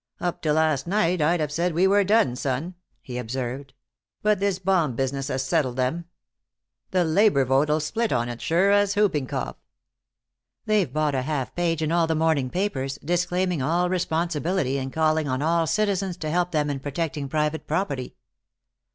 "Up 0.19 0.41
to 0.41 0.51
last 0.51 0.87
night 0.87 1.21
I'd 1.21 1.39
have 1.41 1.51
said 1.51 1.75
we 1.75 1.85
were 1.85 2.03
done, 2.03 2.35
son," 2.35 2.73
he 3.03 3.19
observed. 3.19 3.75
"But 4.23 4.39
this 4.39 4.57
bomb 4.57 4.95
business 4.95 5.27
has 5.27 5.43
settled 5.43 5.75
them. 5.75 6.05
The 6.89 7.03
labor 7.03 7.45
vote'll 7.45 7.79
split 7.79 8.11
on 8.11 8.27
it, 8.27 8.41
sure 8.41 8.71
as 8.71 8.95
whooping 8.95 9.27
cough." 9.27 9.57
"They've 10.65 10.91
bought 10.91 11.13
a 11.13 11.21
half 11.21 11.53
page 11.53 11.83
in 11.83 11.91
all 11.91 12.07
the 12.07 12.15
morning 12.15 12.49
papers, 12.49 12.97
disclaiming 13.05 13.61
all 13.61 13.89
responsibility 13.91 14.79
and 14.79 14.91
calling 14.91 15.27
on 15.27 15.43
all 15.43 15.67
citizens 15.67 16.17
to 16.17 16.31
help 16.31 16.49
them 16.49 16.71
in 16.71 16.79
protecting 16.79 17.29
private 17.29 17.67
property." 17.67 18.15